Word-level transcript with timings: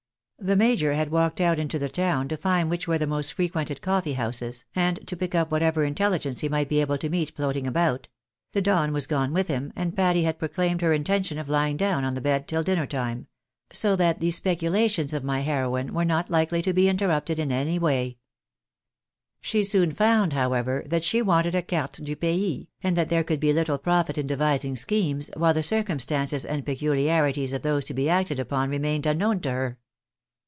The 0.43 0.55
major 0.55 0.93
had 0.93 1.11
walked 1.11 1.39
out 1.39 1.59
into 1.59 1.77
the 1.77 1.87
town, 1.87 2.27
to 2.29 2.35
find 2.35 2.67
which 2.67 2.87
were 2.87 2.97
the 2.97 3.05
most 3.05 3.31
fre 3.31 3.43
quented 3.43 3.79
coffee 3.79 4.13
houses, 4.13 4.65
and 4.75 4.99
to 5.07 5.15
pick 5.15 5.35
up 5.35 5.51
whatever 5.51 5.83
intelligence 5.83 6.39
he 6.39 6.49
might 6.49 6.67
be 6.67 6.81
able 6.81 6.97
to 6.97 7.11
meet 7.11 7.35
floating 7.35 7.67
about; 7.67 8.07
the 8.51 8.59
Don 8.63 8.91
was 8.91 9.05
gone 9.05 9.33
with 9.33 9.49
him, 9.49 9.71
and 9.75 9.95
Patty 9.95 10.23
had 10.23 10.39
proclaimed 10.39 10.81
her 10.81 10.93
intention 10.93 11.37
of 11.37 11.47
lying 11.47 11.77
down 11.77 12.03
on 12.03 12.15
the 12.15 12.21
bed 12.21 12.47
till 12.47 12.63
dinner 12.63 12.87
time; 12.87 13.27
so 13.71 13.95
that 13.97 14.19
the 14.19 14.31
speculations 14.31 15.13
of 15.13 15.23
my 15.23 15.41
heroine 15.41 15.93
were 15.93 16.03
not 16.05 16.31
likely 16.31 16.63
to 16.63 16.73
be 16.73 16.89
interrupted 16.89 17.37
ra.»,m 17.37 17.49
sr 17.49 17.53
••fro^r 17.53 17.53
MRS. 17.53 17.79
BARNABY 17.79 17.79
LEARNS 17.93 17.93
A 17.93 17.97
NEW 18.01 18.01
FACT. 18.01 18.15
221 18.17 18.19
She 19.41 19.63
soon 19.63 19.91
found, 19.91 20.33
however, 20.33 20.83
that 20.87 21.03
she 21.03 21.21
wanted 21.21 21.53
a 21.53 21.61
carte 21.61 22.03
du 22.03 22.15
pays, 22.15 22.65
and 22.81 22.97
that 22.97 23.09
there 23.09 23.23
could 23.23 23.39
be 23.39 23.53
httle 23.53 23.79
profit 23.79 24.17
in 24.17 24.25
devising 24.25 24.75
schemes, 24.75 25.29
while 25.37 25.53
the 25.53 25.61
cir 25.61 25.83
cumstances 25.83 26.43
and 26.49 26.65
peculiarities 26.65 27.53
of 27.53 27.61
those 27.61 27.85
to 27.85 27.93
he 27.93 28.09
acted 28.09 28.39
upon 28.39 28.71
remained 28.71 29.05
unknown 29.05 29.39
to 29.41 29.51
her. 29.51 29.77